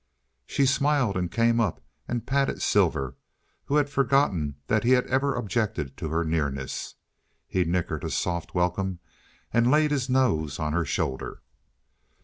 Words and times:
She 0.47 0.65
smiled 0.65 1.15
and 1.15 1.31
came 1.31 1.59
up 1.59 1.79
and 2.07 2.25
patted 2.25 2.63
Silver, 2.63 3.15
who 3.65 3.75
had 3.75 3.87
forgotten 3.87 4.55
that 4.65 4.83
he 4.83 4.95
ever 4.95 5.35
had 5.35 5.39
objected 5.43 5.95
to 5.97 6.09
her 6.09 6.23
nearness. 6.23 6.95
He 7.47 7.65
nickered 7.65 8.03
a 8.03 8.09
soft 8.09 8.55
welcome 8.55 8.97
and 9.53 9.69
laid 9.69 9.91
his 9.91 10.09
nose 10.09 10.57
on 10.57 10.73
her 10.73 10.85
shoulder. 10.85 11.43